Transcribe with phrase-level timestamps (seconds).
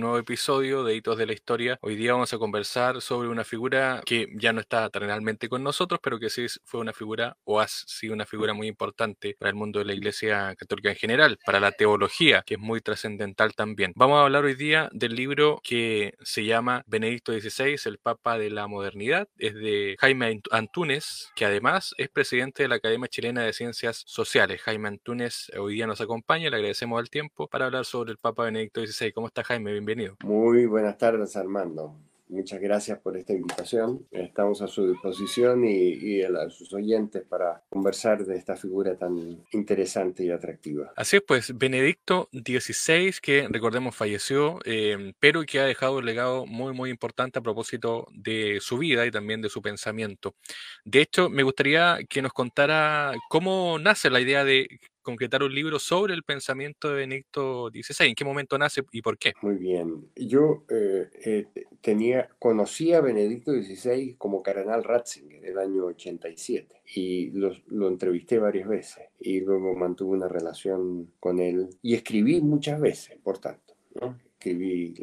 [0.00, 1.76] nuevo episodio de Hitos de la Historia.
[1.82, 5.98] Hoy día vamos a conversar sobre una figura que ya no está terrenalmente con nosotros,
[6.00, 9.56] pero que sí fue una figura o ha sido una figura muy importante para el
[9.56, 13.92] mundo de la Iglesia Católica en general, para la teología, que es muy trascendental también.
[13.96, 18.50] Vamos a hablar hoy día del libro que se llama Benedicto XVI, el Papa de
[18.50, 19.26] la Modernidad.
[19.36, 24.62] Es de Jaime Antúnez, que además es presidente de la Academia Chilena de Ciencias Sociales.
[24.62, 28.44] Jaime Antúnez hoy día nos acompaña, le agradecemos el tiempo para hablar sobre el Papa
[28.44, 29.10] Benedicto XVI.
[29.10, 29.72] ¿Cómo está Jaime?
[29.72, 29.87] Bienvenido.
[30.24, 31.94] Muy buenas tardes, Armando.
[32.28, 34.06] Muchas gracias por esta invitación.
[34.10, 40.24] Estamos a su disposición y, a sus oyentes para conversar de esta figura tan interesante
[40.24, 40.92] y atractiva.
[40.94, 46.44] Así es, pues Benedicto XVI, que recordemos falleció, em, pero que ha dejado un legado
[46.44, 50.34] muy, muy importante a propósito de su vida y también de su pensamiento.
[50.84, 54.68] De hecho, me gustaría que nos contara cómo nace la idea de
[55.08, 58.08] concretar un libro sobre el pensamiento de Benedicto XVI.
[58.08, 59.32] ¿En qué momento nace y por qué?
[59.40, 60.10] Muy bien.
[60.14, 61.46] Yo eh, eh,
[61.80, 68.38] tenía, conocí a Benedicto XVI como cardenal Ratzinger el año 87 y lo, lo, entrevisté
[68.38, 73.76] varias veces y luego mantuve una relación con él y escribí muchas veces, por tanto.
[73.98, 74.18] ¿no?
[74.34, 74.94] Escribí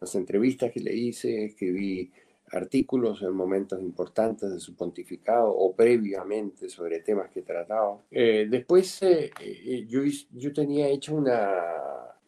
[0.00, 2.10] las entrevistas que le hice, escribí
[2.52, 7.98] artículos en momentos importantes de su pontificado o previamente sobre temas que trataba.
[8.10, 10.00] Eh, después eh, eh, yo,
[10.32, 11.50] yo tenía hecho una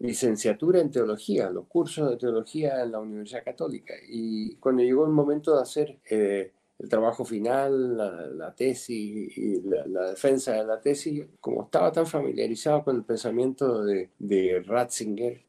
[0.01, 5.13] licenciatura en teología, los cursos de teología en la Universidad Católica y cuando llegó el
[5.13, 7.97] momento de hacer el trabajo final,
[8.39, 13.85] la, tesis y la, defensa de la tesis, como estaba tan familiarizado con el pensamiento
[13.85, 15.43] de, de Ratzinger,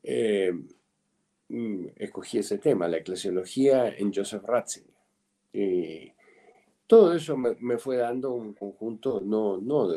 [0.51, 0.78] Mm,
[1.95, 4.93] escogí ese tema, la eclesiología en Joseph Ratzinger.
[6.85, 9.87] Todo eso me, fue dando un conjunto, no, no,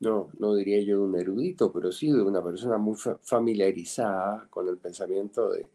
[0.00, 4.68] no, no diría yo de un erudito, pero sí de una persona muy familiarizada con
[4.68, 5.66] el pensamiento de,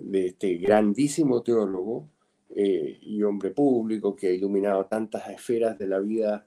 [0.00, 2.08] de este grandísimo teólogo
[2.54, 6.46] eh, y hombre público que ha iluminado tantas esferas de la vida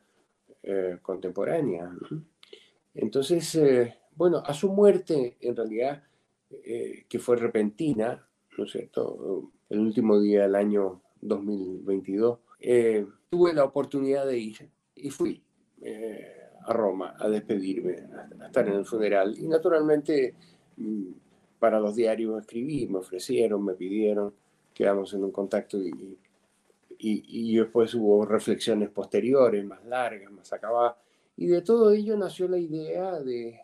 [0.62, 1.90] eh, contemporánea.
[2.94, 6.03] Entonces, eh, bueno, a su muerte, en realidad,
[6.64, 8.28] eh, que fue repentina,
[8.58, 9.52] ¿no es cierto?
[9.69, 15.42] El último día del año 2022, eh, tuve la oportunidad de ir y fui
[15.81, 18.08] eh, a Roma a despedirme,
[18.42, 19.36] a, estar en el funeral.
[19.38, 20.36] Y naturalmente
[20.78, 21.08] mm,
[21.59, 24.34] para los diarios escribí, me ofrecieron, me pidieron,
[24.74, 26.18] quedamos en un contacto y,
[27.00, 30.96] y, después hubo reflexiones posteriores, más largas, más acabadas.
[31.36, 33.59] Y de todo ello nació la idea de,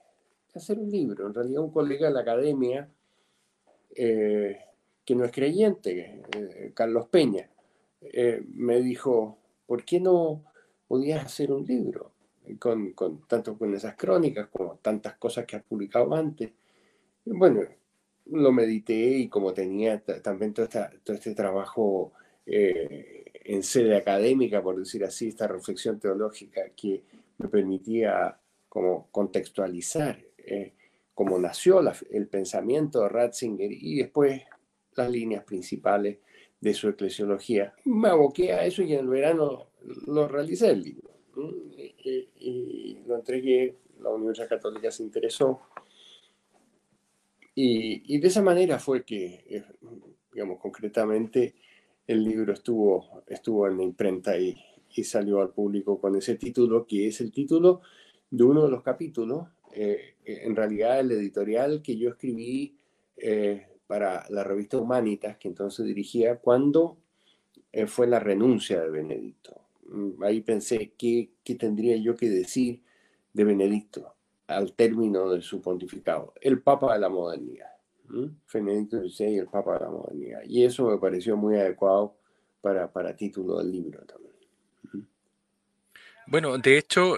[0.57, 1.27] hacer un libro.
[1.27, 2.89] En realidad un colega de la academia,
[3.95, 4.57] eh,
[5.05, 7.49] que no es creyente, eh, Carlos Peña,
[8.01, 10.43] eh, me dijo, ¿por qué no
[10.87, 12.11] podías hacer un libro?
[12.57, 12.95] Con,
[13.27, 16.51] tanto con esas crónicas como tantas cosas que has publicado antes.
[17.25, 17.61] bueno,
[18.25, 20.67] lo medité y como tenía también todo,
[21.03, 22.11] todo este trabajo
[22.45, 27.03] en sede académica, por decir así, esta reflexión teológica que
[27.37, 30.73] me permitía como contextualizar eh,
[31.13, 34.41] cómo nació el pensamiento de Ratzinger y después
[34.95, 36.19] las líneas principales
[36.61, 37.73] de su eclesiología.
[37.85, 39.67] Me aboqué a eso y en el verano
[40.07, 41.09] lo realicé el libro.
[42.05, 45.61] Y, lo entregué, la Universidad Católica se interesó.
[47.55, 49.63] Y, de esa manera fue que, eh,
[50.31, 51.55] digamos, concretamente
[52.07, 54.55] el libro estuvo, estuvo en la imprenta y
[55.03, 57.81] salió al público con ese título, que es el título
[58.31, 59.47] de uno de los capítulos
[59.81, 62.75] eh, en realidad el editorial que yo escribí
[63.15, 66.97] eh, para la revista Humanitas, que entonces dirigía, cuando
[67.71, 69.61] eh, fue la renuncia de Benedicto.
[69.85, 72.81] Mm, ahí pensé, ¿qué, ¿qué, tendría yo que decir
[73.31, 74.15] de Benedicto
[74.47, 76.33] al término de su pontificado?
[76.41, 77.71] El Papa de la Modernidad.
[78.53, 80.41] Benedicto XVI, el Papa de la Modernidad.
[80.45, 82.17] Y eso me pareció muy adecuado
[82.59, 84.33] para, para título del libro también.
[86.27, 87.15] Bueno, de hecho,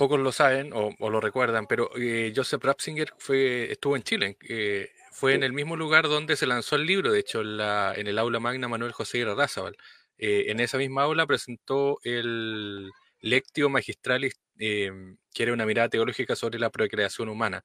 [0.00, 4.38] pocos lo saben o, lo recuerdan, pero eh, Joseph Ratzinger fue, estuvo en Chile.
[4.48, 7.92] Eh, fue en el mismo lugar donde se lanzó el libro, de hecho, en, la,
[7.94, 9.76] en el aula magna Manuel José Irarrázaval.
[10.16, 12.90] Eh, en esa misma aula presentó el
[13.20, 17.62] Lectio Magistralis, em, que era una mirada teológica sobre la procreación humana.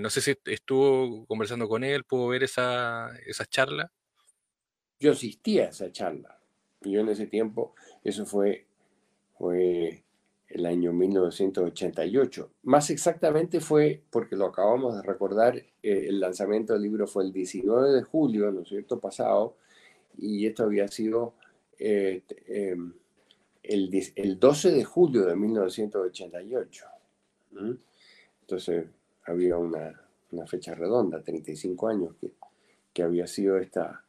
[0.00, 3.90] no sé si estuvo conversando con él, pudo ver esa, esa charla.
[5.00, 6.38] Yo asistí a esa charla.
[6.82, 7.74] Yo en ese tiempo,
[8.04, 8.66] eso fue,
[9.38, 10.04] fue
[10.48, 12.50] el año 1988.
[12.62, 17.32] Más exactamente fue, porque lo acabamos de recordar, eh, el lanzamiento del libro fue el
[17.32, 19.56] 19 de julio, ¿no es cierto?, pasado,
[20.16, 21.34] y esto había sido
[21.78, 22.92] eh, em,
[23.62, 26.86] el, el, 12 de julio de 1988.
[28.40, 28.86] Entonces
[29.26, 30.00] había una,
[30.46, 32.32] fecha redonda, 35 años, que,
[32.92, 34.02] que había sido esta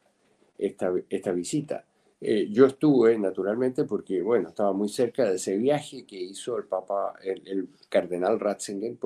[1.34, 1.84] visita.
[2.20, 6.64] Eh, yo estuve, naturalmente, porque, bueno, estaba muy cerca de ese viaje que hizo el
[6.64, 8.96] Papa, el, cardenal Ratzinger,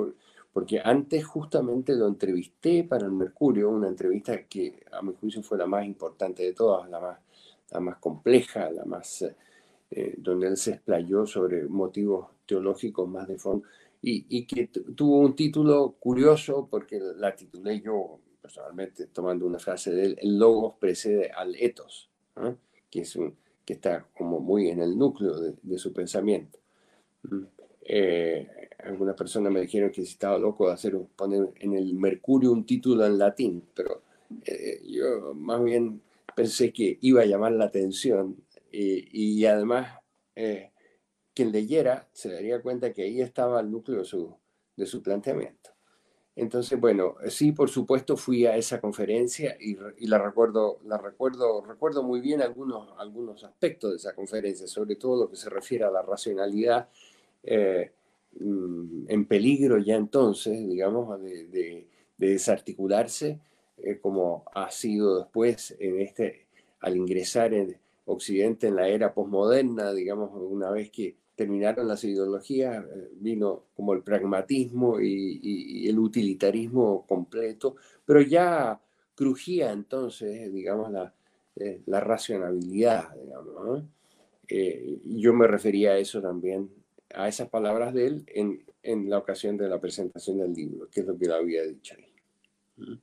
[0.52, 5.58] porque antes justamente lo entrevisté para el Mercurio, una entrevista que a mi juicio fue
[5.58, 7.18] la más importante de todas, la más,
[7.70, 9.24] la más compleja, la más,
[9.90, 13.66] eh, donde él se explayó sobre motivos teológicos más de fondo,
[14.02, 19.90] y, y que tuvo un título curioso porque la titulé yo personalmente, tomando una frase
[19.92, 22.10] de él, el logos precede al ethos,
[22.94, 23.18] que, es
[23.66, 26.58] está como muy en el núcleo de, su pensamiento.
[27.82, 28.46] Eh,
[28.78, 33.04] algunas personas me dijeron que estaba loco de hacer, poner en el Mercurio un título
[33.04, 34.02] en latín, pero
[34.44, 36.00] eh, yo más bien
[36.36, 38.36] pensé que iba a llamar la atención
[38.70, 39.98] y, y además
[40.36, 40.70] eh,
[41.34, 44.36] quien leyera se daría cuenta que ahí estaba el núcleo de su,
[44.76, 45.73] de su planteamiento.
[46.36, 49.76] Entonces, bueno, sí, por supuesto fui a esa conferencia y,
[50.06, 55.24] la recuerdo, la recuerdo, recuerdo muy bien algunos, algunos aspectos de esa conferencia, sobre todo
[55.24, 56.88] lo que se refiere a la racionalidad
[57.44, 57.92] eh,
[58.40, 61.86] mm, en peligro ya entonces, digamos, de,
[62.16, 63.40] desarticularse,
[63.78, 66.46] eh, como ha sido después en este,
[66.80, 67.76] al ingresar en
[68.06, 73.92] Occidente en la era posmoderna, digamos, una vez que terminaron las ideologías, eh, vino como
[73.92, 78.80] el pragmatismo y, el utilitarismo completo, pero ya
[79.14, 81.14] crujía entonces, digamos, la,
[81.56, 83.84] eh, la racionalidad, digamos.
[84.48, 86.70] Eh, yo me refería a eso también,
[87.14, 91.00] a esas palabras de él en, en, la ocasión de la presentación del libro, que
[91.00, 93.00] es lo que había dicho ahí.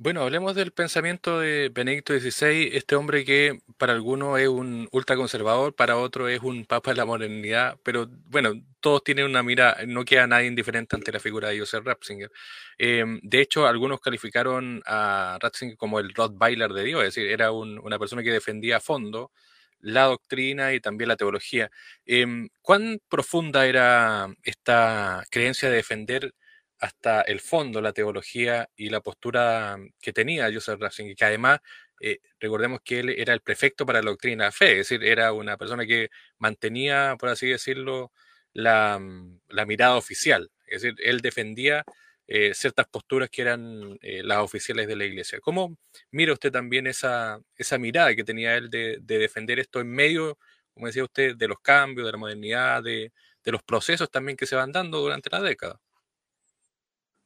[0.00, 5.74] Bueno, hablemos del pensamiento de Benedicto XVI, este hombre que para algunos es un ultraconservador,
[5.74, 10.04] para otros es un papa de la modernidad, pero bueno, todos tienen una mira, no
[10.04, 12.30] queda nadie indiferente ante la figura de Joseph Ratzinger.
[12.78, 17.50] Em, de hecho, algunos calificaron a Ratzinger como el Rottweiler de Dios, es decir, era
[17.50, 19.32] una persona que defendía a fondo
[19.80, 21.70] la doctrina y también la teología.
[22.06, 26.34] Em, ¿Cuán profunda era esta creencia de defender
[26.78, 31.60] hasta el fondo, la teología y la postura que tenía Joseph Ratzinger, que además,
[32.00, 35.32] eh, recordemos que él era el prefecto para la doctrina de fe, es decir, era
[35.32, 38.12] una persona que mantenía, por así decirlo,
[38.52, 41.84] la, mm, mirada oficial, es decir, él defendía
[42.28, 45.40] eh, ciertas posturas que eran eh, las oficiales de la iglesia.
[45.40, 45.78] ¿Cómo
[46.10, 50.38] mira usted también esa, esa mirada que tenía él de, defender esto en medio,
[50.74, 53.12] como decía usted, de los cambios, de la modernidad, de,
[53.44, 55.80] de los procesos también que se van dando durante la década?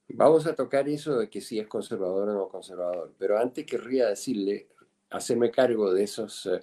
[0.09, 4.09] Vamos a tocar eso de que si es conservador o no conservador, pero antes querría
[4.09, 4.69] decirle,
[5.11, 6.61] hacerme cargo de esos, eh,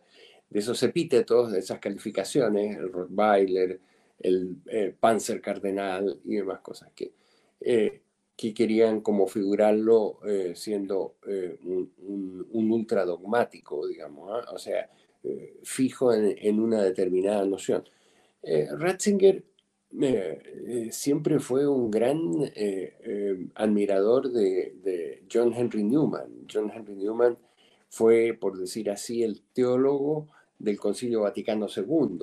[0.50, 3.80] de esos epítetos, de esas calificaciones, el Rottweiler,
[4.20, 7.14] el, eh, Panzer Cardenal y demás cosas, que,
[7.62, 8.02] eh,
[8.36, 10.20] que querían como figurarlo
[10.56, 14.50] siendo un, un, ultra dogmático, digamos, ¿ah?
[14.54, 14.90] o sea,
[15.64, 17.84] fijo en, en, una determinada noción.
[18.78, 19.44] Ratzinger
[19.98, 26.46] eh, siempre fue un gran eh, eh, admirador de, John Henry Newman.
[26.52, 27.38] John Henry Newman
[27.90, 30.28] fue, por decir así, el teólogo
[30.60, 32.20] del Concilio Vaticano II.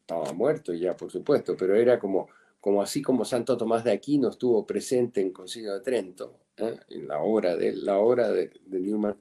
[0.00, 2.28] Estaba muerto ya, por supuesto, pero era como,
[2.60, 7.08] como así como Santo Tomás de Aquino estuvo presente en el Concilio de Trento, en
[7.08, 9.16] la obra de, la obra de, Newman.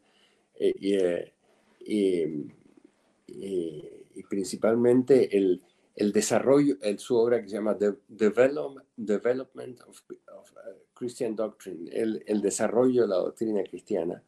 [0.60, 0.98] y,
[4.30, 5.62] principalmente el,
[6.00, 10.16] el desarrollo, su obra que se llama The Development of, uh,
[10.94, 14.24] Christian Doctrine, el, el, desarrollo de la doctrina cristiana,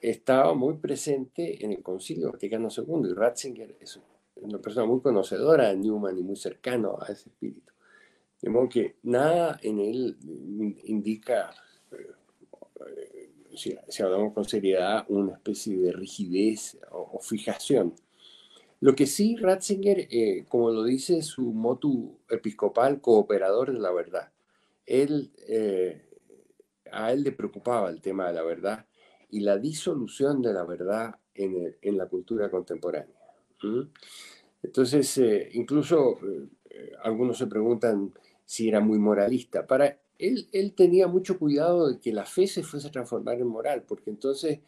[0.00, 4.00] estaba muy presente en el Concilio Vaticano II y Ratzinger es
[4.36, 7.74] una persona muy conocedora de Newman y muy cercano a ese espíritu.
[8.40, 10.16] De modo que nada en él
[10.84, 11.50] indica,
[11.92, 17.94] eh, si, hablamos con seriedad, una especie de rigidez o fijación
[18.80, 24.30] lo que sí, Ratzinger, eh, como lo dice su motu episcopal, cooperador de la verdad,
[24.86, 26.02] eh,
[26.92, 28.86] a él le preocupaba el tema de la verdad
[29.30, 33.16] y la disolución de la verdad en, la cultura contemporánea.
[34.62, 36.18] Entonces, eh, incluso
[37.02, 38.12] algunos se preguntan
[38.44, 39.66] si era muy moralista.
[39.66, 43.46] Para él, él tenía mucho cuidado de que la fe se fuese a transformar en
[43.48, 44.60] moral, porque entonces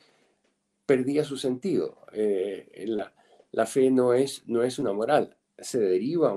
[0.87, 1.99] perdía su sentido.
[2.13, 3.13] en la,
[3.53, 6.37] la fe no es, no es una moral, se deriva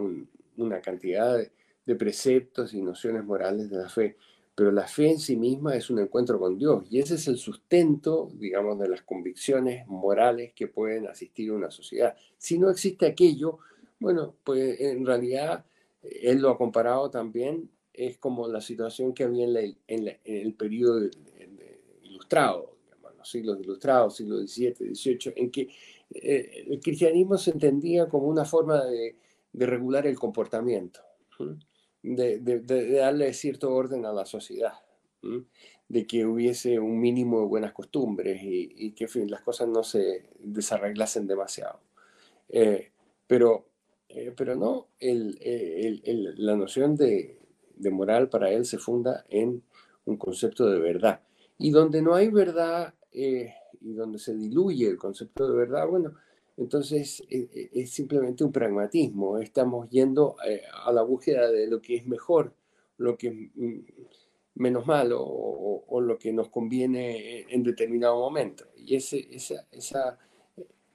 [0.57, 1.51] una cantidad de,
[1.95, 4.15] preceptos y nociones morales de la fe,
[4.55, 7.37] pero la fe en sí misma es un encuentro con Dios y ese es el
[7.37, 12.15] sustento, digamos, de las convicciones morales que pueden asistir a una sociedad.
[12.37, 13.59] Si no existe aquello,
[13.99, 15.65] bueno, pues en realidad
[16.01, 19.45] él lo ha comparado también, es como la situación que había
[19.87, 21.09] en, el periodo
[22.03, 22.77] ilustrado,
[23.21, 25.69] los siglos ilustrados, siglo XVII, XVIII, en que
[26.13, 29.15] eh, el cristianismo se entendía como una forma de,
[29.53, 31.01] regular el comportamiento,
[32.03, 32.61] de,
[32.95, 34.73] darle cierto orden a la sociedad,
[35.87, 41.27] de que hubiese un mínimo de buenas costumbres y, que las cosas no se desarreglasen
[41.27, 41.79] demasiado.
[42.49, 42.91] Eh,
[43.27, 43.65] pero,
[44.09, 47.39] eh, pero no, la noción de,
[47.91, 49.63] moral para él se funda en
[50.05, 51.21] un concepto de verdad.
[51.57, 56.13] Y donde no hay verdad eh, y donde se diluye el concepto de verdad, bueno,
[56.57, 59.39] entonces es simplemente un pragmatismo.
[59.39, 60.35] Estamos yendo
[60.85, 62.53] a la búsqueda de lo que es mejor,
[62.97, 63.79] lo que mm,
[64.55, 68.65] menos malo o, lo que nos conviene en determinado momento.
[68.75, 70.17] Y ese, esa, esa,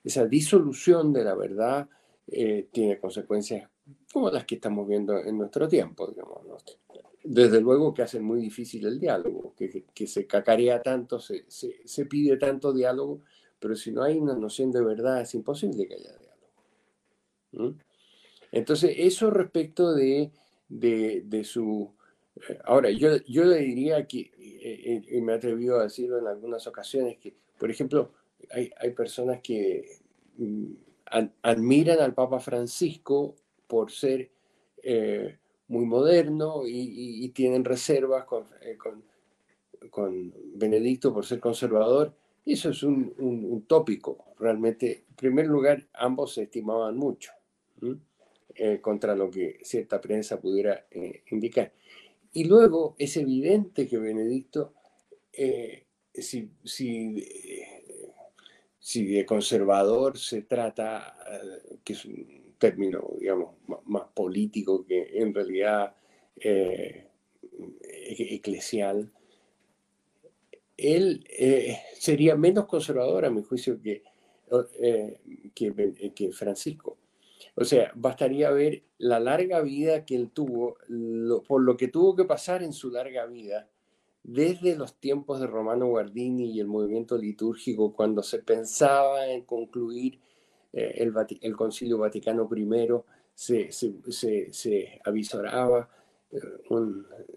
[0.02, 1.88] esa, disolución de la verdad
[2.26, 3.68] eh, tiene consecuencias
[4.12, 6.42] como las que estamos viendo en nuestro tiempo, digamos.
[7.28, 12.06] Desde luego que hace muy difícil el diálogo, que, que se cacarea tanto, se, se,
[12.06, 13.22] pide tanto diálogo,
[13.58, 16.16] pero si no hay una noción de verdad es imposible que haya
[17.52, 17.76] diálogo.
[18.52, 20.30] Entonces, eso respecto de,
[20.68, 21.96] de, de su
[22.64, 24.30] Ahora, yo, yo le diría que, eh,
[24.84, 28.12] eh, y me he atrevido a decirlo en algunas ocasiones, que, por ejemplo,
[28.50, 29.98] hay, hay personas que
[30.36, 30.72] mm,
[31.42, 34.30] admiran al Papa Francisco por ser
[34.82, 38.46] eh, muy moderno y, tienen reservas con,
[38.78, 39.02] con,
[39.90, 42.14] con, Benedicto por ser conservador.
[42.44, 45.04] Eso es un, un, tópico, realmente.
[45.08, 47.32] En primer lugar, ambos se estimaban mucho,
[48.80, 50.86] contra lo que cierta prensa pudiera
[51.30, 51.72] indicar.
[52.36, 54.74] Y luego es evidente que Benedicto,
[55.32, 57.24] eh, si, si,
[59.06, 63.54] de conservador se trata, eh, que es un término, digamos,
[63.86, 65.94] más, político que en realidad
[66.40, 67.06] eh,
[67.82, 69.12] e-, eclesial,
[70.76, 71.24] él
[71.98, 74.02] sería menos conservador, a mi juicio, que,
[75.54, 76.98] que Francisco.
[77.54, 80.76] O sea, bastaría ver la larga vida que él tuvo,
[81.48, 83.70] por lo que tuvo que pasar en su larga vida,
[84.22, 90.18] desde los tiempos de Romano Guardini y el movimiento litúrgico, cuando se pensaba en concluir
[90.72, 91.08] eh,
[91.40, 92.88] el, Concilio Vaticano I,
[93.36, 95.90] se, se, avisoraba,
[96.32, 96.40] eh,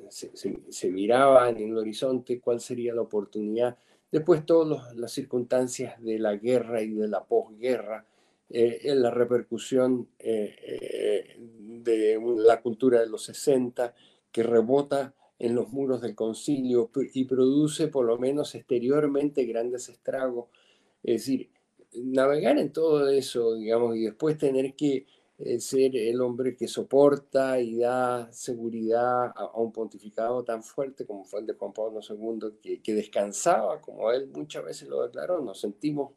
[0.10, 3.78] se, miraba en el horizonte cuál sería la oportunidad.
[4.10, 8.06] Después todas las circunstancias de la guerra y de la posguerra,
[8.50, 13.94] eh, la repercusión eh, de la cultura de los 60
[14.32, 20.48] que rebota en los muros del concilio y produce por lo menos exteriormente grandes estragos.
[21.04, 21.50] Es decir,
[21.94, 25.06] navegar en todo eso, digamos, y después tener que
[25.60, 31.40] ser el hombre que soporta y da seguridad a, un pontificado tan fuerte como fue
[31.40, 36.12] el de Juan Pablo II, que, descansaba, como él muchas veces lo declaró, nos sentimos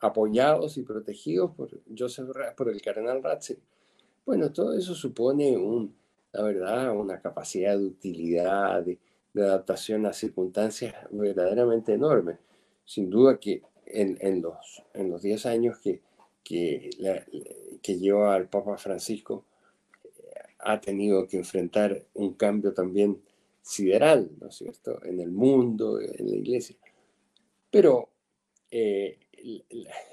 [0.00, 3.62] apoyados y protegidos por Joseph por el cardenal Ratzinger.
[4.26, 5.94] Bueno, todo eso supone un,
[6.32, 8.98] la verdad, una capacidad de utilidad, de,
[9.34, 12.38] adaptación a circunstancias verdaderamente enorme.
[12.84, 16.02] Sin duda que en, en los, en los 10 años que,
[16.42, 16.90] que,
[17.82, 19.44] que lleva al Papa Francisco,
[20.58, 23.22] ha tenido que enfrentar un cambio también
[23.62, 26.76] sideral, ¿no es cierto?, en el mundo, en la iglesia.
[27.70, 28.08] Pero
[28.70, 29.18] eh,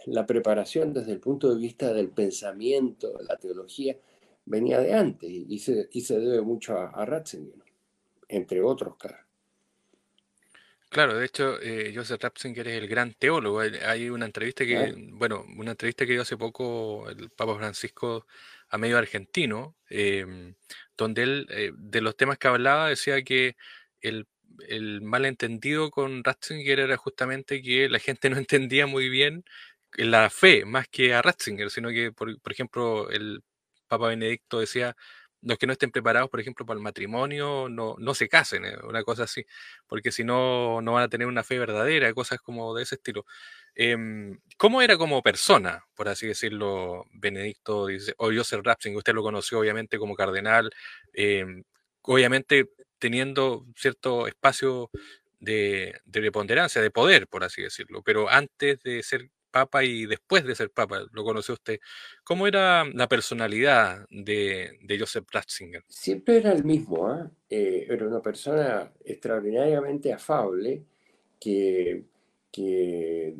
[0.05, 3.97] la preparación desde el punto de vista del pensamiento, la teología,
[4.45, 7.63] venía de antes y se, y se debe mucho a, Ratzinger,
[8.27, 9.24] entre otros casos.
[10.89, 13.59] Claro, de hecho, eh, Joseph Ratzinger es el gran teólogo.
[13.59, 18.25] Hay una entrevista que, bueno, una entrevista que dio hace poco el Papa Francisco
[18.69, 20.55] a medio argentino, em,
[20.97, 23.55] donde él, eh, de los temas que hablaba, decía que
[24.01, 24.27] el
[24.67, 29.43] el malentendido con Ratzinger era justamente que la gente no entendía muy bien
[29.93, 33.43] la fe, más que a Ratzinger, sino que, por, ejemplo, el
[33.87, 34.95] Papa Benedicto decía,
[35.45, 38.75] los que no estén preparados, por ejemplo, para el matrimonio, no, no se casen, eh,
[38.83, 39.45] una cosa así,
[39.87, 43.25] porque si no, no van a tener una fe verdadera, cosas como de ese estilo.
[43.75, 47.87] Em, ¿Cómo era como persona, por así decirlo, Benedicto
[48.17, 48.97] o Joseph Ratzinger?
[48.97, 50.71] Usted lo conoció obviamente como cardenal,
[51.13, 51.63] em,
[52.01, 54.89] obviamente teniendo cierto espacio
[55.39, 58.01] de, preponderancia, de poder, por así decirlo.
[58.03, 61.79] Pero antes de ser papa y después de ser papa, lo conoció usted,
[62.25, 65.81] ¿cómo era la personalidad de, Joseph Ratzinger?
[65.87, 67.31] Siempre era el mismo, ¿ah?
[67.49, 70.83] eh, era una persona extraordinariamente afable
[71.39, 72.03] que,
[72.51, 73.33] que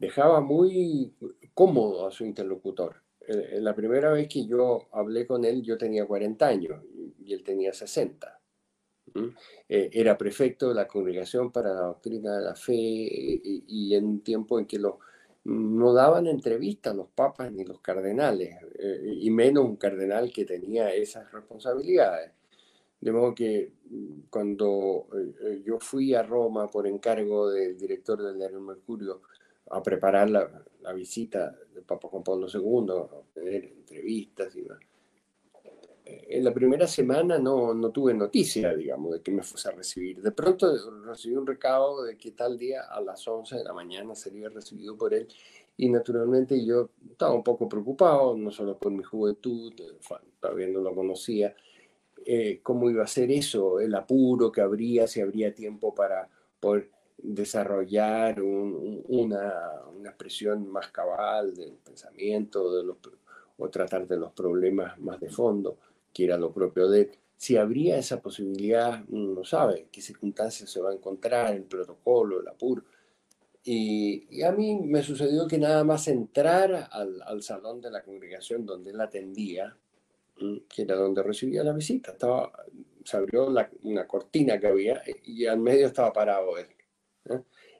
[0.00, 1.14] dejaba muy
[1.54, 2.96] cómodo a su interlocutor.
[3.20, 6.82] Eh, la primera vez que yo hablé con él, yo tenía 40 años
[7.24, 8.40] y él tenía 60.
[9.68, 14.58] era prefecto de la Congregación para la Doctrina de la Fe y, en un tiempo
[14.58, 14.94] en que los
[15.44, 18.56] no daban entrevistas los papas ni los cardenales,
[19.04, 22.32] y menos un cardenal que tenía esas responsabilidades.
[23.02, 28.22] De modo que mm, cuando eh, eh, yo fui a Roma por encargo del director
[28.22, 29.22] del diario Mercurio
[29.70, 30.48] a preparar la,
[30.94, 34.66] visita del Papa Juan Pablo II, a tener entrevistas y eh,
[36.28, 40.20] En la primera semana no, no, tuve noticia, digamos, de que me fuese a recibir.
[40.20, 40.72] De pronto
[41.04, 44.96] recibí un recado de que tal día a las 11 de la mañana sería recibido
[44.96, 45.28] por él
[45.76, 49.72] y naturalmente yo estaba un poco preocupado, no solo por mi juventud,
[50.40, 51.54] todavía no lo conocía,
[52.24, 56.28] eh, cómo iba a ser eso, el apuro que habría, si habría tiempo para
[56.60, 62.96] poder desarrollar una, una, expresión más cabal del pensamiento de los,
[63.58, 65.78] o tratar de los problemas más de fondo,
[66.12, 67.10] que era lo propio de él.
[67.36, 72.40] Si habría esa posibilidad, uno no sabe qué circunstancias se va a encontrar, el protocolo,
[72.40, 72.84] el apuro.
[73.64, 78.66] Y, a mí me sucedió que nada más entrar al, al salón de la congregación
[78.66, 79.76] donde él atendía,
[80.68, 82.12] que era donde recibía la visita.
[82.12, 82.52] Estaba,
[83.04, 83.48] se abrió
[83.82, 86.66] una cortina que había y al medio estaba parado él.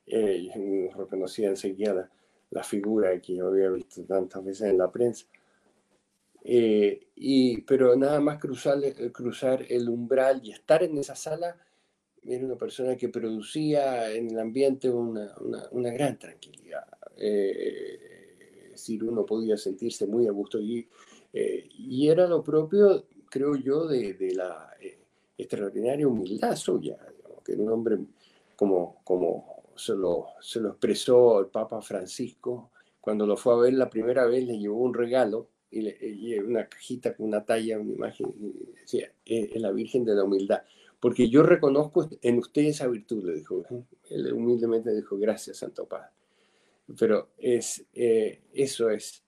[0.06, 2.10] Eh, reconocía enseguida la,
[2.50, 5.26] la, figura que yo había visto tantas veces en la prensa.
[6.44, 8.80] Eh, y, pero nada más cruzar,
[9.12, 11.56] cruzar el umbral y estar en esa sala,
[12.24, 15.34] era una persona que producía en el ambiente una,
[15.70, 16.86] una, gran tranquilidad.
[17.16, 18.12] Eh,
[19.02, 20.60] uno podía sentirse muy a gusto.
[20.60, 20.88] Y,
[21.32, 24.98] eh, y era lo propio, creo yo, de, la eh,
[25.36, 26.98] extraordinaria humildad suya,
[27.44, 27.98] que un hombre
[28.56, 32.70] como, como se, lo, se lo expresó el Papa Francisco,
[33.00, 36.68] cuando lo fue a ver la primera vez le llevó un regalo y, le, una
[36.68, 40.62] cajita con una talla, una imagen, y decía, es la Virgen de la Humildad.
[41.00, 43.64] Porque yo reconozco en usted esa virtud, le dijo.
[44.08, 46.10] Él humildemente dijo, gracias, Santo Padre.
[46.96, 49.24] Pero es, eh, eso es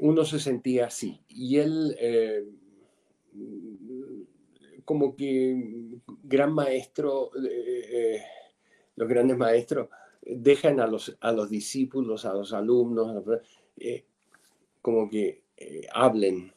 [0.00, 1.20] uno se sentía así.
[1.28, 2.44] Y él, eh,
[4.84, 8.22] como que gran maestro, eh, eh,
[8.96, 9.88] los grandes maestros
[10.22, 13.24] dejan a los, a los discípulos, a los alumnos,
[14.82, 15.42] como que
[15.92, 16.52] hablen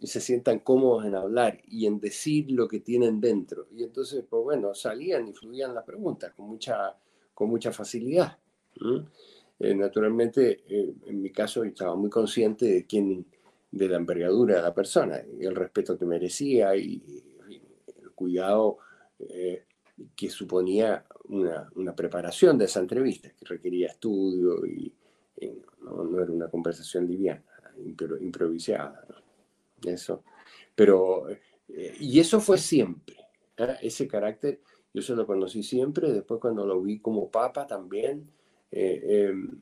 [0.00, 3.66] y se sientan cómodos en hablar y en decir lo que tienen dentro.
[3.72, 6.96] Y entonces, pues bueno, salían y fluían las preguntas con mucha,
[7.34, 8.38] con mucha facilidad.
[9.60, 13.26] Eh, naturalmente, eh, en mi caso, estaba muy consciente de quién,
[13.70, 17.02] de la envergadura de la persona, y el respeto que merecía y,
[18.02, 18.78] el cuidado
[19.18, 19.64] eh,
[20.14, 24.92] que suponía una, una, preparación de esa entrevista, que requería estudio y,
[25.82, 27.42] no, era una conversación liviana,
[28.20, 29.06] improvisada.
[29.84, 30.24] Eso.
[30.74, 31.26] Pero,
[31.68, 33.16] y eso fue siempre,
[33.80, 34.60] ese carácter,
[34.92, 38.30] yo se lo conocí siempre, después cuando lo vi como papa también,
[38.70, 39.60] eh, em,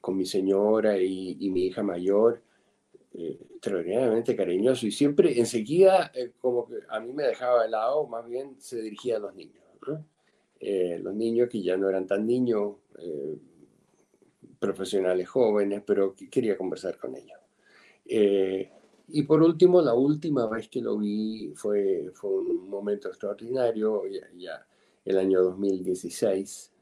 [0.00, 2.42] con mi señora y, mi hija mayor,
[3.14, 8.06] eh, extraordinariamente cariñoso y siempre enseguida eh, como que a mí me dejaba de lado,
[8.06, 9.62] más bien se dirigía a los niños.
[10.60, 12.76] los niños que ya no eran tan niños,
[14.64, 17.38] profesionales jóvenes, pero quería conversar con ellos.
[19.06, 24.26] y por último, la última vez que lo vi fue, fue un momento extraordinario, ya,
[24.36, 24.66] ya
[25.04, 26.72] el año 2016,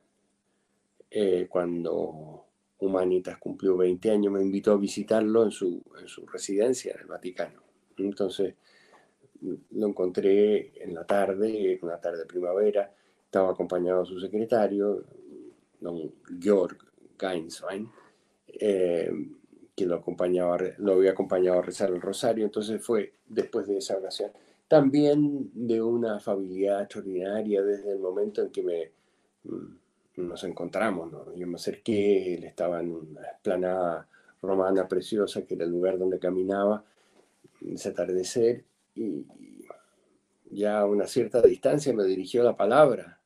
[1.11, 2.47] eh, cuando
[2.79, 7.07] Humanitas cumplió 20 años, me invitó a visitarlo en su, en su residencia en el
[7.07, 7.63] Vaticano.
[7.99, 8.55] Entonces
[9.71, 15.05] lo encontré en la tarde, una tarde de primavera, estaba acompañado de su secretario,
[15.81, 16.79] don Georg
[17.23, 17.89] Gainswein,
[18.49, 19.11] eh,
[19.75, 23.97] que lo, acompañaba, lo había acompañado a rezar el rosario, entonces fue después de esa
[23.97, 24.33] oración.
[24.69, 28.91] También de una afabilidad extraordinaria desde el momento en que me,
[29.45, 31.35] mm, nos encontramos, ¿no?
[31.35, 34.09] Yo me acerqué, él estaba en una esplanada
[34.43, 36.85] romana preciosa, que era el lugar donde caminaba,
[37.65, 39.25] ese atardecer, y
[40.51, 43.21] ya a una cierta distancia me dirigió la palabra,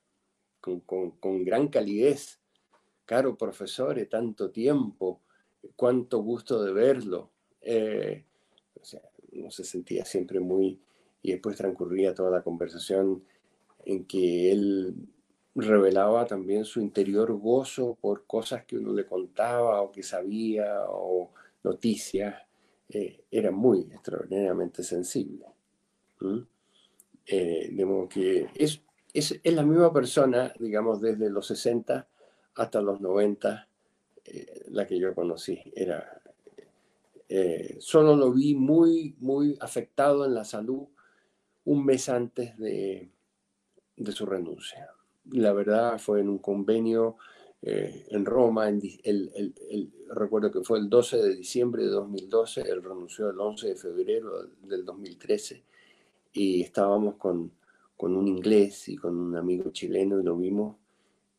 [0.60, 2.40] con, con, gran calidez.
[3.06, 5.20] Caro profesor, tanto tiempo,
[5.76, 7.30] cuánto gusto de verlo.
[7.60, 8.24] Eh,
[8.80, 9.00] o sea,
[9.32, 10.80] uno se sentía siempre muy...
[11.22, 13.22] Y después transcurría toda la conversación
[13.84, 14.94] en que él
[15.54, 21.30] revelaba también su interior gozo por cosas que uno le contaba o que sabía o
[21.62, 22.42] noticias.
[22.88, 25.46] Eh, era muy extraordinariamente sensible.
[27.26, 28.80] Eh, de modo que es,
[29.12, 32.08] es, es, la misma persona, digamos, desde los 60
[32.56, 33.68] hasta los 90,
[34.24, 35.60] eh, la que yo conocí.
[35.74, 36.20] Era
[37.28, 40.86] Eh, solo lo vi muy, muy afectado en la salud
[41.64, 43.10] un mes antes de,
[43.96, 44.90] de su renuncia.
[45.32, 47.16] La verdad fue en un convenio
[47.62, 52.82] eh, en Roma, el, el, recuerdo que fue el 12 de diciembre de 2012, él
[52.82, 55.64] renunció el 11 de febrero del 2013
[56.32, 57.50] y estábamos con,
[57.96, 60.76] con un inglés y con un amigo chileno y lo vimos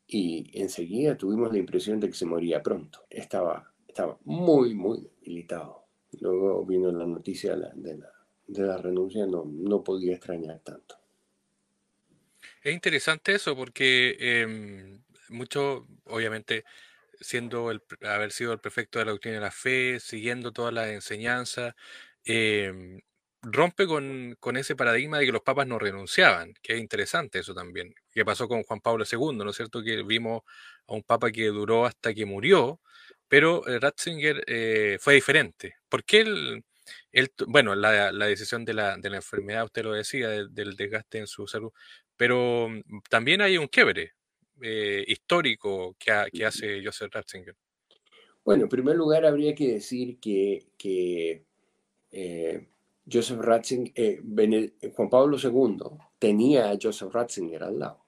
[0.07, 3.05] y enseguida tuvimos la impresión de que se moría pronto.
[3.09, 5.85] Estaba, estaba muy, muy debilitado.
[6.21, 7.57] Luego vino la noticia de
[7.97, 8.11] la,
[8.47, 10.95] de la, renuncia, no, no podía extrañar tanto.
[12.63, 16.63] Es interesante eso porque eh, mucho, obviamente,
[17.19, 20.87] siendo el, haber sido el prefecto de la doctrina de la fe, siguiendo todas las
[20.89, 21.75] enseñanzas,
[22.23, 23.01] em,
[23.41, 27.53] rompe con, con, ese paradigma de que los papas no renunciaban, que es interesante eso
[27.53, 29.83] también, que pasó con Juan Pablo II, ¿no es cierto?
[29.83, 30.43] Que vimos
[30.87, 32.81] a un papa que duró hasta que murió,
[33.27, 35.75] pero eh, Ratzinger eh, fue diferente.
[35.89, 36.21] ¿Por qué
[37.11, 41.19] él, bueno, la, la, decisión de la, de la enfermedad, usted lo decía, del desgaste
[41.19, 41.71] en su salud,
[42.15, 44.13] pero mm, también hay un quiebre,
[44.61, 47.55] eh, histórico que, que, hace Joseph Ratzinger?
[48.43, 51.43] Bueno, en primer lugar habría que decir que, que
[52.11, 52.67] eh,
[53.09, 55.77] Joseph Ratzinger, eh, Juan Pablo II
[56.19, 58.03] tenía a Joseph Ratzinger al lado,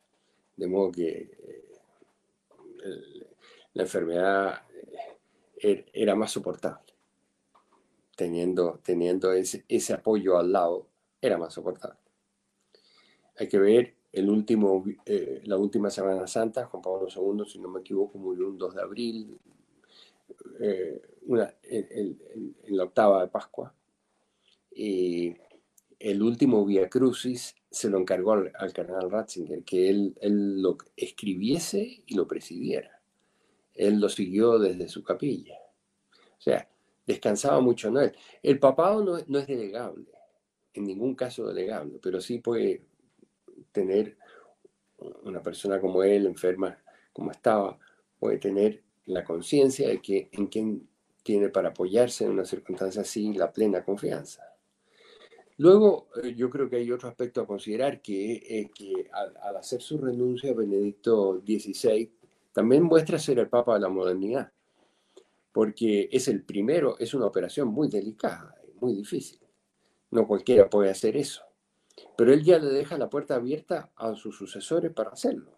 [0.57, 1.37] de modo que
[3.73, 4.63] la enfermedad
[5.57, 6.93] er, era más soportable.
[8.15, 10.87] Teniendo, teniendo ese, ese apoyo al lado,
[11.21, 11.99] era más soportable.
[13.37, 18.17] Hay que ver eh, la última Semana Santa, Juan Pablo II, si no me equivoco,
[18.17, 19.39] murió un 2 de abril,
[20.59, 22.17] eh, una, en,
[22.69, 23.73] la octava de Pascua.
[24.79, 32.15] El último Via Crucis se lo encargó al, cardenal Ratzinger, que él, lo escribiese y
[32.15, 33.01] lo presidiera.
[33.73, 35.57] Él lo siguió desde su capilla.
[36.11, 36.69] O sea,
[37.05, 38.15] descansaba mucho en él.
[38.41, 40.05] El papado no, no es delegable,
[40.73, 42.85] en ningún caso delegable, pero sí puede
[43.71, 44.17] tener
[45.23, 46.77] una persona como él, enferma
[47.11, 47.77] como estaba,
[48.17, 50.87] puede tener la conciencia de que en quien
[51.23, 54.48] tiene para apoyarse en una circunstancia así la plena confianza.
[55.59, 59.81] Luego, eh, yo creo que hay otro aspecto a considerar, que, es que al, hacer
[59.81, 62.09] su renuncia, Benedicto XVI
[62.53, 64.53] también muestra ser el Papa de la modernidad,
[65.51, 69.41] porque es el primero, es una operación muy delicada, muy difícil.
[70.11, 71.43] No cualquiera puede hacer eso.
[72.17, 75.51] Pero él ya le deja la puerta abierta a sus sucesores para hacerlo.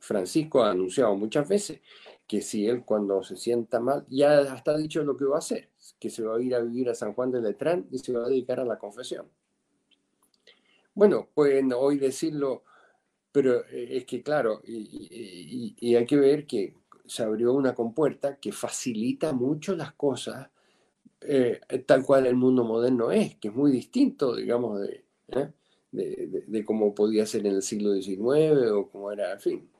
[0.00, 1.80] Francisco ha anunciado muchas veces
[2.26, 5.38] que si él cuando se sienta mal, ya hasta ha dicho lo que va a
[5.38, 8.12] hacer, que se va a ir a vivir a San Juan de Letrán y se
[8.12, 9.30] va a dedicar a la confesión.
[10.94, 12.62] Bueno, pueden hoy decirlo,
[13.32, 18.52] pero eh, es que claro, y, hay que ver que se abrió una compuerta que
[18.52, 20.48] facilita mucho las cosas
[21.20, 25.04] eh, tal cual el mundo moderno es, que es muy distinto, digamos, de...
[25.28, 25.52] ¿eh?
[25.92, 29.70] de, cómo podía ser en el siglo XIX o cómo era, en fin.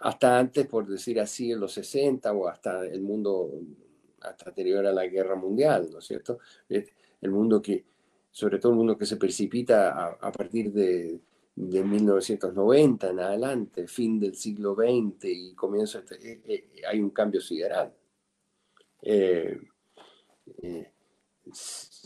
[0.00, 3.52] Hasta antes, por decir así, en los 60 o hasta el mundo,
[4.20, 6.38] hasta anterior a la guerra mundial, ¿no es cierto?
[6.68, 7.84] El mundo que,
[8.30, 11.20] sobre todo el mundo que se precipita a, partir de,
[11.54, 17.10] de, 1990 en adelante, fin del siglo XX y comienzo, este, eh, eh, hay un
[17.10, 17.92] cambio sideral.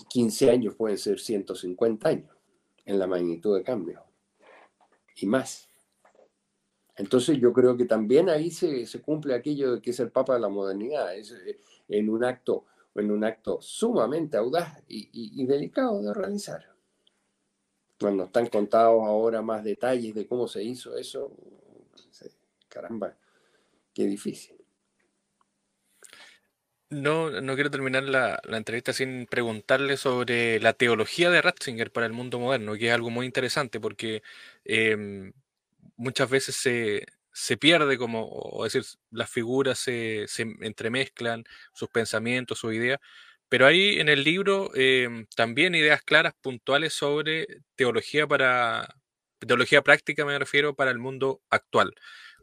[0.08, 2.30] 15 años pueden ser 150 años
[2.84, 4.04] en la magnitud de cambio
[5.16, 5.68] y más.
[6.96, 10.34] Entonces yo creo que también ahí se, se, cumple aquello de que es el Papa
[10.34, 11.58] de la modernidad, es eh,
[11.88, 16.74] en un acto, en un acto sumamente audaz y, delicado de realizar.
[17.98, 21.32] Cuando están contados ahora más detalles de cómo se hizo eso,
[22.68, 23.16] caramba,
[23.92, 24.56] qué difícil.
[26.90, 32.12] No, no quiero terminar la, entrevista sin preguntarle sobre la teología de Ratzinger para el
[32.12, 34.22] mundo moderno, que es algo muy interesante porque
[34.64, 35.32] em,
[35.96, 41.44] muchas veces se, se, pierde como, o decir, las figuras se, se, entremezclan,
[41.74, 43.00] sus pensamientos, sus ideas,
[43.48, 48.96] pero hay en el libro em, también ideas claras, puntuales sobre teología para,
[49.40, 51.94] teología práctica me refiero, para el mundo actual.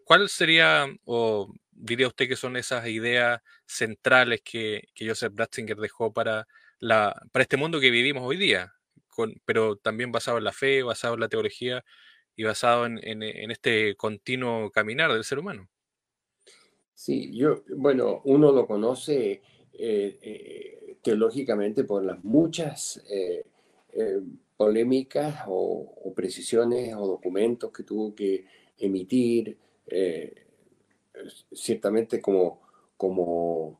[0.04, 6.47] ¿Cuál sería, o diría usted que son esas ideas centrales que, Joseph Ratzinger dejó para,
[6.80, 8.73] la, para este mundo que vivimos hoy día,
[9.08, 11.84] con, pero también basado en la fe, basado en la teología
[12.41, 15.69] y basado en, este continuo caminar del ser humano?
[16.95, 19.41] Sí, yo, bueno, uno lo conoce
[19.73, 23.45] eh, eh, teológicamente por las muchas eh,
[24.58, 28.45] polémicas o, o, precisiones o documentos que tuvo que
[28.80, 29.58] emitir
[31.54, 32.62] ciertamente como,
[32.97, 33.80] como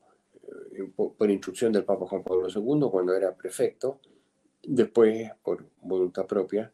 [0.94, 3.98] por, instrucción del Papa Juan Pablo II cuando era prefecto,
[4.62, 6.72] después por voluntad propia.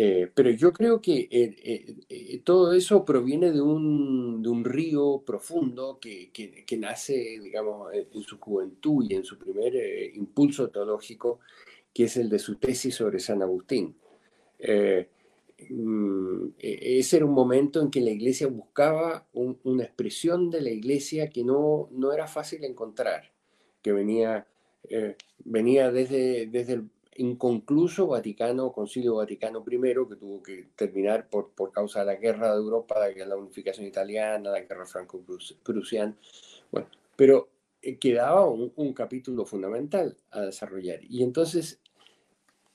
[0.00, 6.30] Eh, pero yo creo que todo eso proviene de un, de un río profundo que,
[6.30, 9.74] que, que, nace, digamos, en su juventud y en su primer
[10.14, 11.40] impulso teológico,
[11.92, 13.96] que es el de su tesis sobre San Agustín.
[15.70, 20.70] Mm, e, ese era un momento en que la iglesia buscaba una expresión de la
[20.70, 23.32] iglesia que no, no era fácil encontrar,
[23.82, 24.46] que venía,
[24.88, 31.50] eh, venía desde, desde el inconcluso Vaticano, Concilio Vaticano I, que tuvo que terminar por,
[31.50, 36.16] por causa de la guerra de Europa, la, unificación italiana, la guerra franco-prusiana.
[36.70, 37.48] Bueno, pero
[37.82, 41.00] eh, quedaba un, capítulo fundamental a desarrollar.
[41.04, 41.80] Y entonces,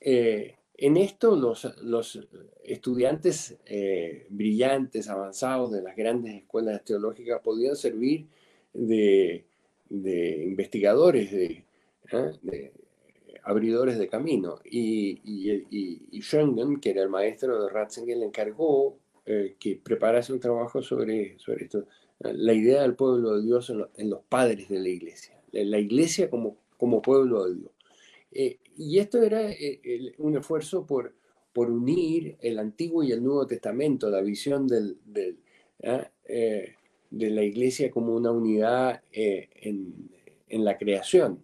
[0.01, 2.19] eh, en esto los, los
[2.63, 8.27] estudiantes eh, brillantes, avanzados de las grandes escuelas teológicas podían servir
[8.73, 9.45] de,
[9.89, 11.63] investigadores, de,
[12.41, 12.73] de,
[13.43, 14.59] abridores de camino.
[14.63, 20.39] Y, y, Schengen, que era el maestro de Ratzinger, le encargó eh, que preparase un
[20.39, 21.85] trabajo sobre, sobre esto,
[22.19, 26.57] la idea del pueblo de Dios en, los padres de la iglesia, la iglesia como,
[26.77, 27.71] como pueblo de Dios.
[28.31, 31.13] Eh, y esto era eh, un esfuerzo por,
[31.51, 34.97] por unir el Antiguo y el Nuevo Testamento, la visión del,
[35.83, 36.09] ¿ah?
[36.25, 36.75] eh,
[37.11, 40.09] de la iglesia como una unidad en,
[40.47, 41.43] en, la creación.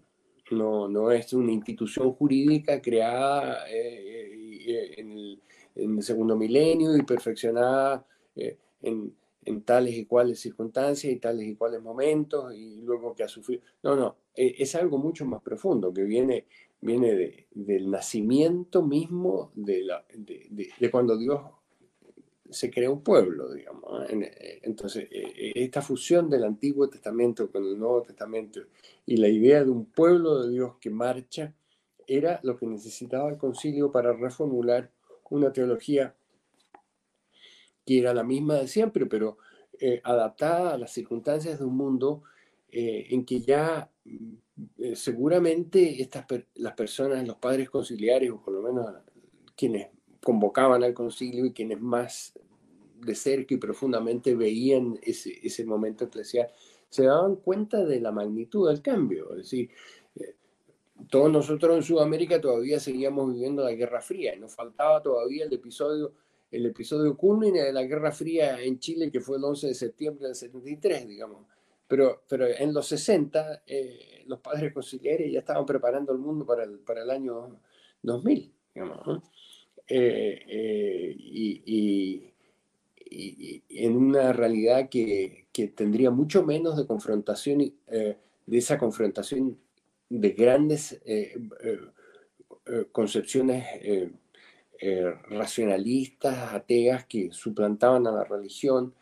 [0.52, 5.42] No, no, es una institución jurídica creada en el,
[5.76, 9.14] en, el, segundo milenio y perfeccionada en,
[9.46, 13.62] en tales y cuales circunstancias y tales y cuales momentos y luego que ha sufrido.
[13.84, 16.46] No, no, es algo mucho más profundo que viene
[16.82, 21.42] viene de, del nacimiento mismo de, la, de, cuando Dios
[22.50, 24.10] se crea un pueblo, digamos.
[24.10, 28.62] Eh, entonces, eh, eh, esta fusión del Antiguo Testamento con el Nuevo Testamento
[29.06, 31.54] y la idea de un pueblo de Dios que marcha
[32.08, 34.92] era lo que necesitaba el concilio para reformular
[35.30, 36.16] una teología
[37.86, 39.38] que era la misma de siempre, pero
[40.04, 42.24] adaptada a las circunstancias de un mundo
[42.72, 43.90] en que ya
[44.78, 48.94] eh, seguramente estas, las personas, los padres conciliares, o por lo menos
[49.56, 49.88] quienes
[50.24, 52.34] convocaban al concilio y quienes más
[53.02, 56.50] de cerca y profundamente veían ese, ese momento eclesial,
[56.90, 59.32] se daban cuenta de la magnitud del cambio.
[59.32, 59.70] Es decir,
[60.16, 60.36] eh,
[61.10, 65.54] todos nosotros en Sudamérica todavía seguíamos viviendo la Guerra Fría y nos faltaba todavía el
[65.54, 66.14] episodio,
[66.52, 70.28] el episodio culmine de la Guerra Fría en Chile, que fue el 11 de septiembre
[70.28, 71.46] del 73, digamos.
[71.88, 76.64] Pero, pero en los 60, eh, los padres conciliares ya estaban preparando el mundo para
[76.64, 77.60] el, para el año
[78.04, 79.24] 2000, digamos,
[79.90, 82.26] eh, eh, y,
[83.70, 88.18] en una realidad que, que, tendría mucho menos de confrontación, de
[88.58, 89.58] esa confrontación
[90.10, 91.02] de grandes
[92.92, 93.66] concepciones
[95.30, 98.94] racionalistas, ateas, que suplantaban a la religión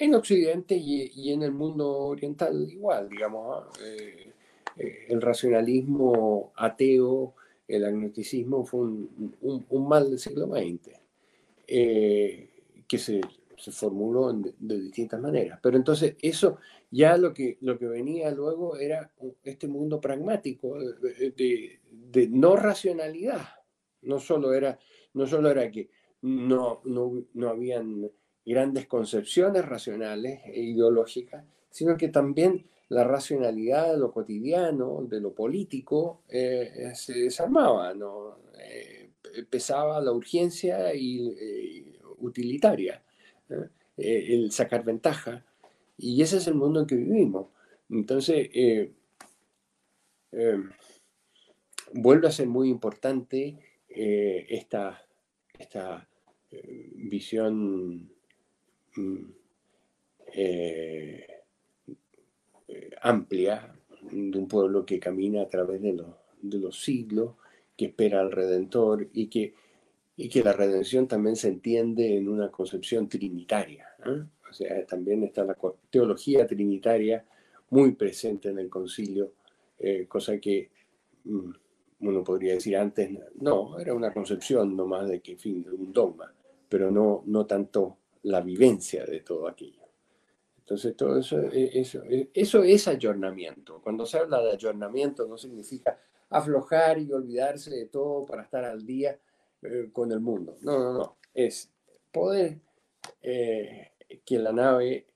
[0.00, 3.66] en Occidente y, en el mundo oriental igual, digamos.
[3.84, 4.32] Eh,
[4.76, 7.34] eh, el racionalismo ateo,
[7.70, 10.90] el agnosticismo fue un, mal del siglo XX,
[11.66, 12.48] eh,
[12.86, 13.20] que se,
[13.72, 15.58] formuló de, distintas maneras.
[15.62, 16.58] Pero entonces eso,
[16.90, 19.12] ya lo que, lo que venía luego era
[19.44, 23.48] este mundo pragmático de, no racionalidad.
[24.02, 24.78] No solo era,
[25.14, 25.90] no solo era que
[26.22, 28.10] no, no, no habían
[28.44, 35.32] grandes concepciones racionales e ideológicas, sino que también la racionalidad de lo cotidiano, de lo
[35.32, 38.38] político, eh, se desarmaba, ¿no?
[38.58, 39.10] Eh,
[39.48, 43.02] pesaba la urgencia y, eh, utilitaria,
[43.96, 45.44] el sacar ventaja,
[45.96, 47.46] y ese es el mundo en que vivimos.
[47.88, 48.50] Entonces,
[51.92, 53.56] vuelve a ser muy importante
[53.88, 55.02] esta,
[55.58, 56.06] esta
[56.94, 58.10] visión
[58.96, 59.32] Mm,
[60.34, 61.26] eh,
[63.00, 63.74] amplia
[64.10, 65.92] de un pueblo que camina a través de,
[66.58, 67.34] los siglos,
[67.76, 69.54] que espera al Redentor y que,
[70.42, 73.86] la redención también se entiende en una concepción trinitaria.
[74.48, 75.56] O sea, también está la
[75.88, 77.24] teología trinitaria
[77.70, 79.32] muy presente en el concilio,
[79.78, 80.68] eh, cosa que
[81.24, 81.50] mm,
[82.00, 83.10] uno podría decir antes,
[83.40, 86.32] no, era una concepción nomás de que, en de un dogma,
[86.68, 89.79] pero no tanto la vivencia de todo aquello.
[90.70, 93.80] Entonces, todo eso, e, eso, e, eso es ayornamiento.
[93.82, 98.86] Cuando se habla de ayornamiento no significa aflojar y olvidarse de todo para estar al
[98.86, 99.18] día
[99.62, 100.58] eh, con el mundo.
[100.62, 101.16] No, no, no.
[101.34, 101.72] Es
[102.12, 102.60] poder
[103.20, 103.90] eh,
[104.24, 105.08] que la nave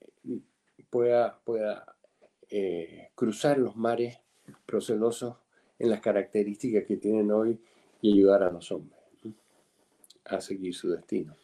[0.91, 1.97] pueda, pueda
[2.51, 4.19] eh, cruzar los mares
[4.67, 5.37] procelosos
[5.79, 7.61] en las características que tienen hoy
[8.03, 8.99] y ayudar a los hombres
[10.25, 11.37] a seguir su destino.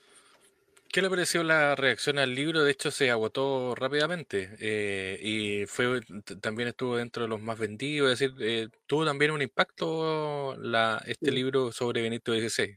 [0.93, 2.65] ¿Qué le pareció la reacción al libro?
[2.65, 6.01] De hecho, se agotó rápidamente eh, y fue
[6.41, 8.13] también estuvo dentro de los más vendidos.
[8.13, 12.77] Es decir, eh, tuvo también un impacto la, este libro sobre Benito XVI.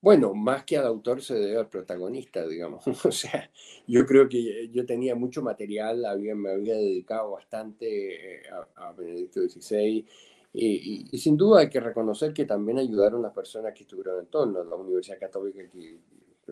[0.00, 2.84] Bueno, más que al autor se debe al protagonista, digamos.
[3.04, 3.50] O sea,
[3.86, 8.42] yo creo que yo tenía mucho material, había, me había dedicado bastante eh,
[8.76, 10.06] a, Benedicto XVI
[10.54, 14.20] y, y, sin duda hay que reconocer que también ayudaron a las personas que estuvieron
[14.20, 15.98] en torno, la Universidad Católica que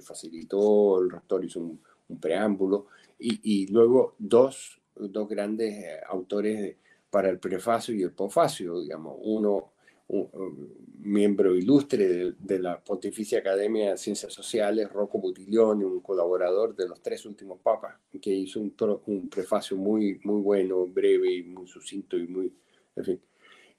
[0.01, 1.81] facilitó, el rector hizo un,
[2.21, 2.87] preámbulo,
[3.19, 6.77] y, luego dos, dos grandes eh, autores
[7.11, 9.73] para el prefacio y el pofacio, digamos, uno
[10.09, 16.89] un, miembro ilustre de, la Pontificia Academia de Ciencias Sociales, Rocco Buttiglione, un colaborador de
[16.89, 18.75] los tres últimos papas, que hizo un,
[19.07, 22.53] un prefacio muy, muy bueno, breve y muy sucinto y muy,
[22.97, 23.21] en fin.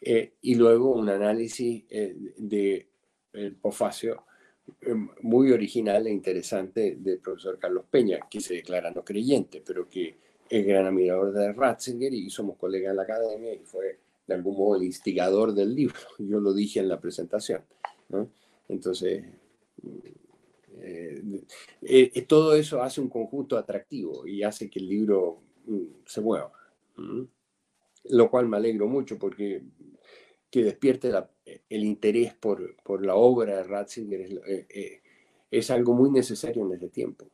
[0.02, 2.88] Eh, y luego un análisis eh, del
[3.32, 4.34] de pofacio Em,
[5.22, 10.16] muy original e interesante del profesor Carlos Peña, que se declara no creyente, pero que
[10.50, 14.58] es gran admirador de Ratzinger y somos colegas en la academia y fue de algún
[14.58, 15.96] modo el instigador del libro.
[16.20, 17.62] Yo lo dije en la presentación.
[18.68, 19.24] Entonces,
[20.80, 21.24] eh,
[21.82, 26.52] eh, todo eso hace un conjunto atractivo y hace que el libro mm, se mueva.
[28.06, 29.64] Lo cual me alegro mucho porque
[30.56, 31.12] que despierte
[31.70, 35.02] el interés por, por, la obra de Ratzinger es, eh, eh,
[35.52, 37.30] es, algo muy necesario en este tiempo.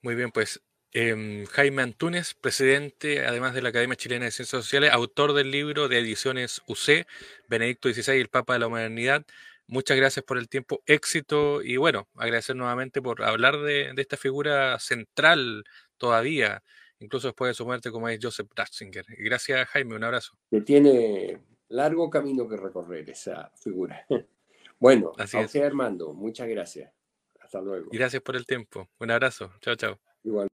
[0.00, 4.90] Muy bien, pues em, Jaime Antúnez, presidente además de la Academia Chilena de Ciencias Sociales,
[4.90, 7.06] autor del libro de ediciones UC,
[7.46, 9.26] Benedicto XVI, el Papa de la Modernidad.
[9.66, 14.16] Muchas gracias por el tiempo, éxito y bueno, agradecer nuevamente por hablar de, de esta
[14.16, 15.64] figura central
[15.98, 16.62] todavía
[17.02, 19.04] incluso después de su muerte, como es Joseph Ratzinger.
[19.18, 20.36] Gracias, Jaime, un abrazo.
[20.50, 24.06] Que tiene largo camino que recorrer esa figura.
[24.78, 26.92] Bueno, Así a Armando, muchas gracias.
[27.38, 27.88] Hasta luego.
[27.92, 28.88] Gracias por el tiempo.
[28.98, 29.52] Un abrazo.
[29.60, 30.00] Chao, chao.
[30.24, 30.48] Igual.